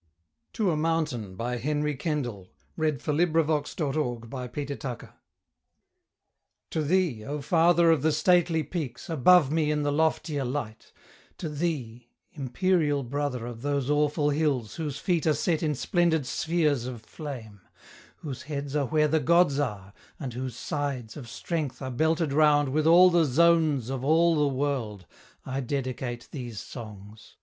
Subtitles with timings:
[0.57, 0.71] of Leaves
[1.11, 2.49] from Australian Forests.] SONGS
[3.03, 5.09] FROM THE MOUNTAINS To a Mountain
[6.71, 10.91] To thee, O father of the stately peaks, Above me in the loftier light
[11.37, 16.87] to thee, Imperial brother of those awful hills Whose feet are set in splendid spheres
[16.87, 17.61] of flame,
[18.15, 22.69] Whose heads are where the gods are, and whose sides Of strength are belted round
[22.69, 25.05] with all the zones Of all the world,
[25.45, 27.35] I dedicate these songs.